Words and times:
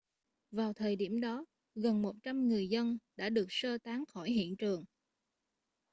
vào 0.51 0.73
thời 0.73 0.95
điểm 0.95 1.19
đó 1.21 1.45
gần 1.75 2.01
100 2.01 2.47
người 2.47 2.67
dân 2.67 2.97
đã 3.15 3.29
được 3.29 3.45
sơ 3.49 3.77
tán 3.77 4.03
khỏi 4.07 4.29
hiện 4.31 4.55
trường 4.57 4.85